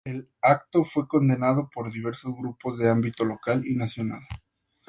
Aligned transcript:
El 0.03 0.31
acto 0.41 0.83
fue 0.83 1.07
condenado 1.07 1.69
por 1.71 1.91
diversos 1.93 2.33
grupos 2.35 2.79
de 2.79 2.89
ámbito 2.89 3.23
local 3.23 3.61
y 3.67 3.75
nacional. 3.75 4.23